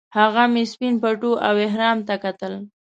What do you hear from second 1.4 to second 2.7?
او احرام ته کتل.